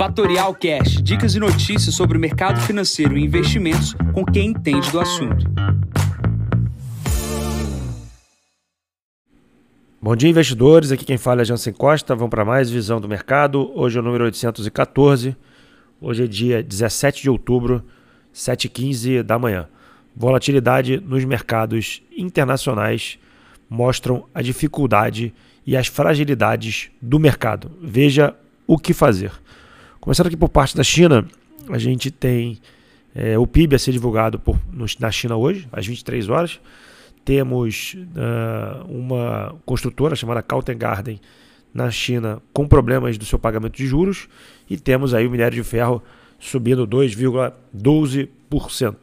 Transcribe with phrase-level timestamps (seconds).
[0.00, 4.98] Fatorial Cash, dicas e notícias sobre o mercado financeiro e investimentos com quem entende do
[4.98, 5.44] assunto.
[10.00, 10.90] Bom dia, investidores.
[10.90, 12.14] Aqui quem fala é Jansen Costa.
[12.14, 13.70] Vamos para mais visão do mercado.
[13.78, 15.36] Hoje é o número 814.
[16.00, 17.84] Hoje é dia 17 de outubro,
[18.34, 19.68] 7h15 da manhã.
[20.16, 23.18] Volatilidade nos mercados internacionais
[23.68, 25.34] mostram a dificuldade
[25.66, 27.70] e as fragilidades do mercado.
[27.82, 28.34] Veja
[28.66, 29.30] o que fazer.
[30.00, 31.28] Começando aqui por parte da China,
[31.68, 32.58] a gente tem
[33.14, 36.58] é, o PIB a ser divulgado por, no, na China hoje, às 23 horas.
[37.22, 41.20] Temos uh, uma construtora chamada Cauten Garden
[41.74, 44.26] na China com problemas do seu pagamento de juros
[44.70, 46.02] e temos aí o minério de ferro
[46.38, 48.96] subindo 2,12%.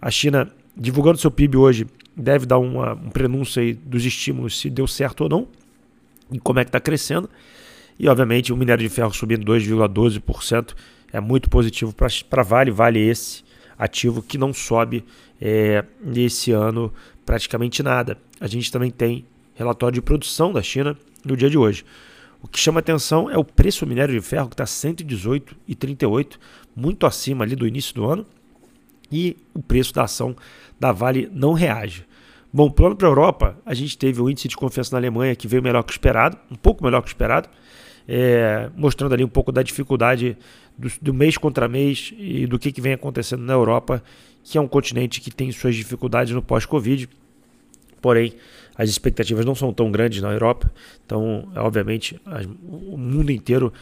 [0.00, 4.70] A China divulgando seu PIB hoje deve dar uma, um prenúncio aí dos estímulos se
[4.70, 5.46] deu certo ou não
[6.32, 7.28] e como é que está crescendo.
[8.02, 10.74] E obviamente o minério de ferro subindo 2,12%
[11.12, 11.94] é muito positivo
[12.30, 12.70] para Vale.
[12.70, 13.44] Vale esse
[13.78, 15.04] ativo que não sobe
[15.38, 16.90] é, nesse ano
[17.26, 18.16] praticamente nada.
[18.40, 21.84] A gente também tem relatório de produção da China no dia de hoje.
[22.42, 26.38] O que chama atenção é o preço do minério de ferro, que está 118,38,
[26.74, 28.24] muito acima ali do início do ano,
[29.12, 30.34] e o preço da ação
[30.78, 32.06] da Vale não reage.
[32.50, 35.46] Bom, plano para a Europa, a gente teve o índice de confiança na Alemanha que
[35.46, 37.46] veio melhor que esperado, um pouco melhor que esperado,
[38.12, 40.36] é, mostrando ali um pouco da dificuldade
[40.76, 44.02] do, do, mês contra mês e do que, que vem acontecendo na Europa,
[44.42, 47.08] que é um continente que tem suas dificuldades no pós-Covid.
[48.02, 48.34] Porém,
[48.76, 50.72] as expectativas não são tão grandes na Europa,
[51.06, 52.20] então, obviamente,
[52.66, 53.72] o mundo inteiro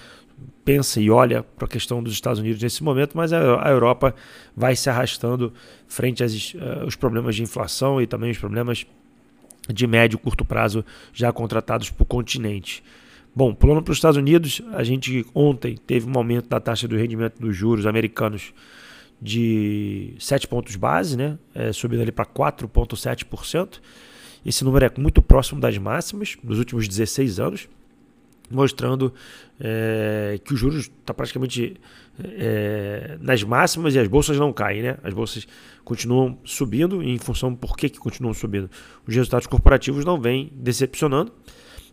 [0.62, 4.14] pensa e olha para a questão dos Estados Unidos nesse momento, mas a, a Europa
[4.54, 5.54] vai se arrastando
[5.86, 8.86] frente aos uh, problemas de inflação e também os problemas
[9.72, 12.82] de médio e curto prazo já contratados para o continente.
[13.38, 16.96] Bom, pulando para os Estados Unidos, a gente ontem teve um aumento da taxa do
[16.96, 18.52] rendimento dos juros americanos
[19.22, 21.38] de 7 pontos base, né?
[21.54, 23.78] É, subindo ali para 4,7%.
[24.44, 27.68] Esse número é muito próximo das máximas dos últimos 16 anos,
[28.50, 29.14] mostrando
[29.60, 31.76] é, que os juros está praticamente
[32.18, 34.96] é, nas máximas e as bolsas não caem, né?
[35.00, 35.46] As bolsas
[35.84, 38.68] continuam subindo e em função por que, que continuam subindo?
[39.06, 41.32] Os resultados corporativos não vêm decepcionando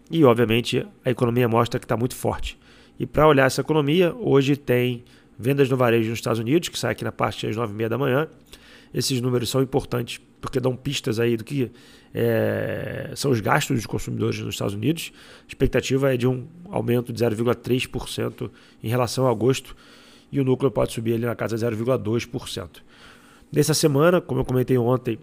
[0.09, 2.57] e, obviamente, a economia mostra que está muito forte.
[2.99, 5.03] E para olhar essa economia, hoje tem
[5.37, 8.27] vendas no varejo nos Estados Unidos, que sai aqui na parte das 9h30 da manhã.
[8.93, 11.71] Esses números são importantes porque dão pistas aí do que
[12.13, 15.11] é, são os gastos dos consumidores nos Estados Unidos.
[15.43, 18.49] A expectativa é de um aumento de 0,3%
[18.81, 19.75] em relação a agosto
[20.31, 22.69] e o núcleo pode subir ali na casa de 0,2%.
[23.51, 25.17] Nessa semana, como eu comentei ontem,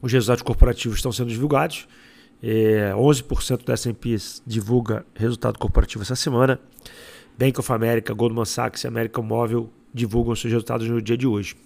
[0.00, 1.86] os resultados corporativos estão sendo divulgados
[2.42, 4.16] é, 11% do S&P
[4.46, 6.60] divulga resultado corporativo essa semana.
[7.38, 11.56] Bank of America, Goldman Sachs e América Móvel divulgam seus resultados no dia de hoje.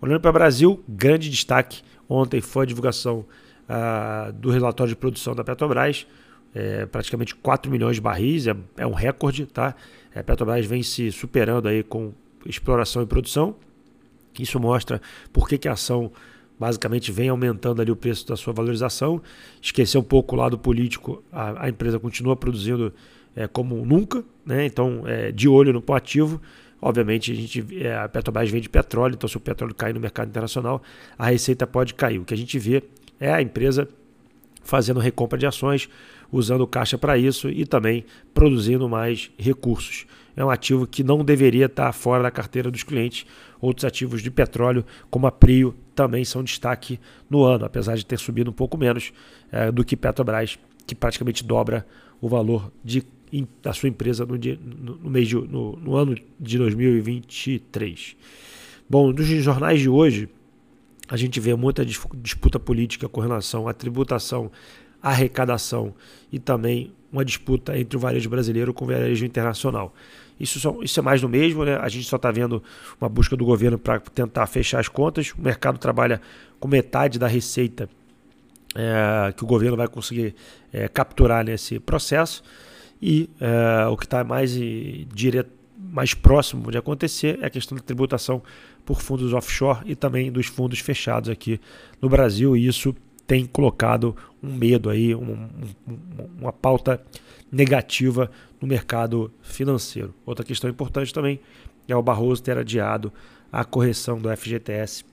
[0.00, 3.24] Olhando para o Brasil, grande destaque ontem foi a divulgação
[3.68, 6.06] uh, do relatório de produção da Petrobras,
[6.54, 9.74] é, praticamente 4 milhões de barris, é, é um recorde, tá?
[10.14, 12.12] A Petrobras vem se superando aí com
[12.46, 13.54] exploração e produção.
[14.38, 15.00] Isso mostra
[15.32, 16.10] por que, que a ação
[16.58, 19.22] basicamente vem aumentando ali o preço da sua valorização.
[19.60, 22.92] Esquecer um pouco o lado político, a, a empresa continua produzindo
[23.36, 24.66] é, como nunca, né?
[24.66, 26.40] então é, de olho no ativo.
[26.80, 30.28] Obviamente a, gente, é, a Petrobras vende petróleo, então se o petróleo cair no mercado
[30.28, 30.82] internacional,
[31.18, 32.18] a receita pode cair.
[32.18, 32.82] O que a gente vê
[33.18, 33.88] é a empresa
[34.62, 35.88] fazendo recompra de ações,
[36.30, 38.04] usando caixa para isso e também
[38.34, 40.06] produzindo mais recursos.
[40.36, 43.26] É um ativo que não deveria estar fora da carteira dos clientes.
[43.60, 48.20] Outros ativos de petróleo, como a Prio, também são destaque no ano, apesar de ter
[48.20, 49.12] subido um pouco menos
[49.50, 51.84] é, do que Petrobras, que praticamente dobra
[52.20, 53.04] o valor de,
[53.60, 58.16] da sua empresa no, dia, no, no de, no, no ano de 2023.
[58.88, 60.28] Bom, nos jornais de hoje,
[61.08, 64.52] a gente vê muita disputa política com relação à tributação,
[65.02, 65.92] arrecadação
[66.30, 69.94] e também uma disputa entre o varejo brasileiro com o varejo internacional.
[70.38, 71.76] Isso, só, isso é mais do mesmo, né?
[71.76, 72.62] A gente só está vendo
[73.00, 75.32] uma busca do governo para tentar fechar as contas.
[75.32, 76.20] O mercado trabalha
[76.60, 77.88] com metade da receita
[78.74, 80.34] é, que o governo vai conseguir
[80.72, 82.42] é, capturar nesse processo.
[83.00, 84.52] E é, o que está mais
[85.90, 88.42] mais próximo de acontecer é a questão da tributação
[88.84, 91.60] por fundos offshore e também dos fundos fechados aqui
[92.00, 92.56] no Brasil.
[92.56, 92.94] E isso
[93.28, 95.20] tem colocado um medo aí, um,
[95.86, 96.98] um, uma pauta
[97.52, 100.14] negativa no mercado financeiro.
[100.24, 101.38] Outra questão importante também
[101.86, 103.12] é o Barroso ter adiado
[103.52, 105.04] a correção do FGTS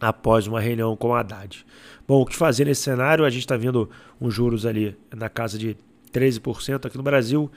[0.00, 1.66] após uma reunião com a Haddad.
[2.06, 3.24] Bom, o que fazer nesse cenário?
[3.24, 5.76] A gente está vendo uns juros ali na casa de
[6.12, 7.50] 13% aqui no Brasil,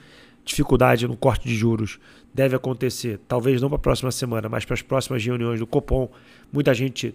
[0.44, 2.00] dificuldade no corte de juros
[2.34, 6.10] deve acontecer, talvez não para a próxima semana, mas para as próximas reuniões do Copom.
[6.52, 7.14] Muita gente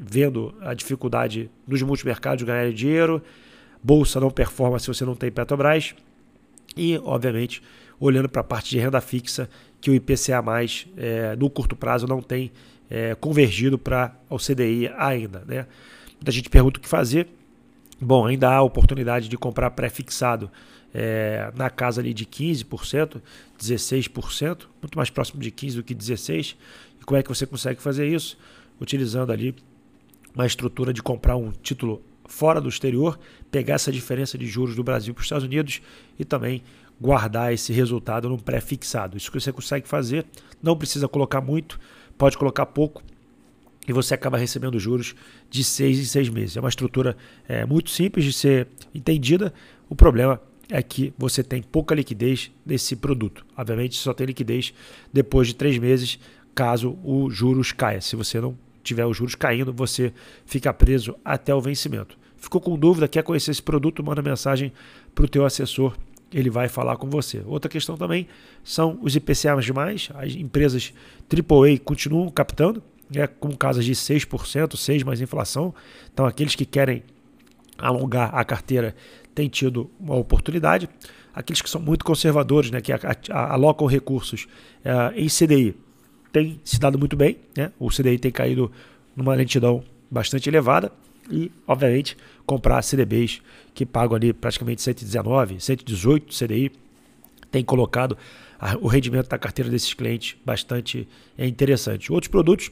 [0.00, 3.22] vendo a dificuldade dos multimercados ganharem dinheiro,
[3.82, 5.94] bolsa não performa se você não tem Petrobras
[6.76, 7.62] e, obviamente,
[7.98, 9.48] olhando para a parte de renda fixa,
[9.80, 10.42] que o IPCA+,
[10.96, 12.50] é, no curto prazo, não tem
[12.90, 15.42] é, convergido para o CDI ainda.
[15.46, 15.66] Né?
[16.14, 17.28] Muita gente pergunta o que fazer.
[18.00, 20.50] Bom, ainda há oportunidade de comprar pré-fixado
[20.94, 23.20] é, na casa ali de 15%,
[23.60, 26.56] 16%, muito mais próximo de 15% do que 16%.
[27.00, 28.38] E como é que você consegue fazer isso?
[28.80, 29.54] Utilizando ali
[30.38, 33.18] uma estrutura de comprar um título fora do exterior,
[33.50, 35.82] pegar essa diferença de juros do Brasil para os Estados Unidos
[36.16, 36.62] e também
[37.00, 39.16] guardar esse resultado num pré-fixado.
[39.16, 40.24] Isso que você consegue fazer,
[40.62, 41.80] não precisa colocar muito,
[42.16, 43.02] pode colocar pouco
[43.88, 45.16] e você acaba recebendo juros
[45.50, 46.56] de seis em seis meses.
[46.56, 47.16] É uma estrutura
[47.48, 49.52] é, muito simples de ser entendida.
[49.88, 50.40] O problema
[50.70, 53.44] é que você tem pouca liquidez desse produto.
[53.56, 54.72] Obviamente, só tem liquidez
[55.12, 56.18] depois de três meses,
[56.54, 58.00] caso o juros caia.
[58.00, 58.56] Se você não
[58.88, 60.12] tiver os juros caindo, você
[60.44, 62.18] fica preso até o vencimento.
[62.36, 64.72] Ficou com dúvida, quer conhecer esse produto, manda mensagem
[65.14, 65.96] para o teu assessor,
[66.32, 67.42] ele vai falar com você.
[67.46, 68.28] Outra questão também
[68.62, 70.92] são os IPCA demais, as empresas
[71.28, 74.26] AAA continuam captando, né, com casas de 6%,
[74.76, 75.74] 6% mais inflação.
[76.12, 77.02] Então aqueles que querem
[77.78, 78.94] alongar a carteira
[79.34, 80.88] têm tido uma oportunidade.
[81.34, 82.92] Aqueles que são muito conservadores, né, que
[83.30, 84.46] alocam recursos
[84.84, 85.76] uh, em CDI,
[86.32, 87.38] tem se dado muito bem.
[87.56, 87.72] Né?
[87.78, 88.70] O CDI tem caído
[89.16, 90.92] numa lentidão bastante elevada
[91.30, 92.16] e, obviamente,
[92.46, 93.42] comprar CDBs
[93.74, 96.72] que pagam ali praticamente 119, 118 CDI
[97.50, 98.16] tem colocado
[98.58, 102.12] a, o rendimento da carteira desses clientes bastante é, interessante.
[102.12, 102.70] Outros produtos,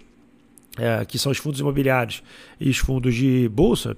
[0.79, 2.23] é, que são os fundos imobiliários
[2.61, 3.97] e os fundos de bolsa,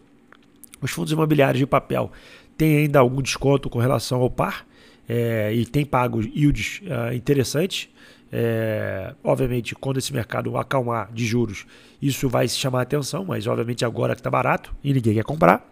[0.80, 2.12] os fundos imobiliários de papel
[2.56, 4.66] têm ainda algum desconto com relação ao par
[5.08, 7.88] é, e tem pago yields é, interessantes.
[8.30, 11.66] É, obviamente, quando esse mercado acalmar de juros,
[12.00, 15.24] isso vai se chamar a atenção, mas obviamente agora que está barato e ninguém quer
[15.24, 15.66] comprar.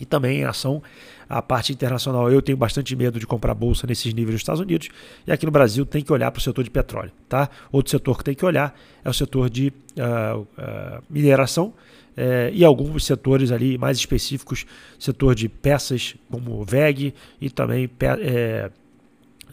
[0.00, 0.82] E também em ação,
[1.28, 4.88] a parte internacional, eu tenho bastante medo de comprar bolsa nesses níveis nos Estados Unidos.
[5.26, 7.10] E aqui no Brasil tem que olhar para o setor de petróleo.
[7.28, 7.50] Tá?
[7.70, 11.74] Outro setor que tem que olhar é o setor de uh, uh, mineração uh,
[12.52, 14.64] e alguns setores ali mais específicos,
[14.98, 18.70] setor de peças como VEG e também eh,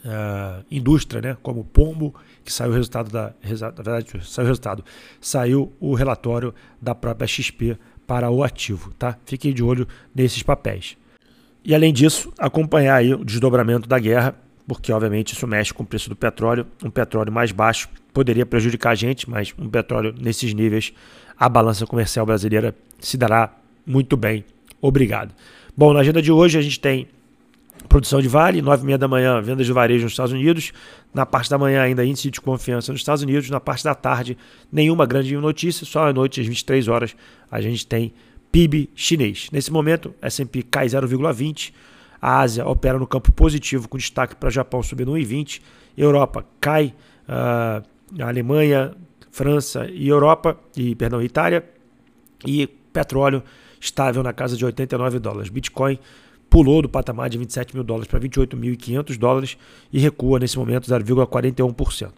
[0.06, 2.14] uh, indústria, né, como Pombo,
[2.44, 4.86] que saiu o resultado da, na verdade, saiu o resultado,
[5.20, 9.18] saiu o relatório da própria XP para o ativo, tá?
[9.26, 10.96] Fiquem de olho nesses papéis.
[11.64, 14.36] E além disso, acompanhar aí o desdobramento da guerra,
[14.68, 16.68] porque obviamente isso mexe com o preço do petróleo.
[16.84, 20.94] Um petróleo mais baixo poderia prejudicar a gente, mas um petróleo nesses níveis,
[21.38, 23.52] a balança comercial brasileira se dará
[23.86, 24.46] muito bem.
[24.80, 25.34] Obrigado.
[25.76, 27.08] Bom, na agenda de hoje a gente tem
[27.90, 30.72] Produção de Vale, 9 e meia da manhã, vendas de varejo nos Estados Unidos.
[31.14, 33.50] Na parte da manhã, ainda índice de confiança nos Estados Unidos.
[33.50, 34.38] Na parte da tarde,
[34.72, 35.86] nenhuma grande notícia.
[35.86, 37.16] Só à noite, às 23 horas,
[37.50, 38.14] a gente tem
[38.52, 39.50] PIB chinês.
[39.52, 41.74] Nesse momento, S&P cai 0,20.
[42.22, 45.62] A Ásia opera no campo positivo, com destaque para Japão subindo 1,20.
[45.98, 46.94] Europa cai.
[47.28, 48.94] Uh, Alemanha,
[49.32, 51.64] França e Europa, e perdão, Itália.
[52.46, 53.44] E petróleo
[53.80, 55.50] estável na casa de 89 dólares.
[55.50, 56.00] Bitcoin
[56.56, 59.58] pulou do patamar de 27 mil dólares para 28.500 dólares
[59.92, 62.12] e recua nesse momento 0,41%.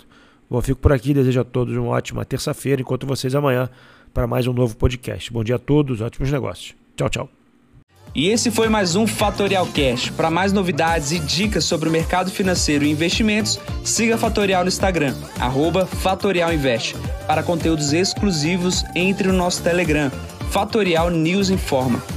[0.48, 3.68] Bom, fico por aqui, desejo a todos uma ótima terça-feira, enquanto vocês amanhã
[4.14, 5.34] para mais um novo podcast.
[5.34, 6.76] Bom dia a todos, ótimos negócios.
[6.96, 7.30] Tchau, tchau.
[8.14, 10.12] E esse foi mais um Fatorial Cash.
[10.12, 15.16] Para mais novidades e dicas sobre o mercado financeiro e investimentos, siga Fatorial no Instagram,
[16.04, 16.96] @fatorialinvest.
[17.26, 20.12] Para conteúdos exclusivos, entre no nosso Telegram,
[20.52, 22.17] Fatorial News Informa.